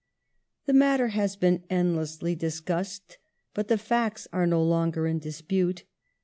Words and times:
The 0.65 0.73
matter 0.73 1.09
has 1.09 1.35
been 1.35 1.61
endlessly 1.69 2.33
discussed, 2.33 3.19
but 3.53 3.67
the 3.67 3.77
facts 3.77 4.27
are 4.33 4.47
no 4.47 4.63
longer 4.63 5.05
in 5.05 5.19
dispute. 5.19 5.83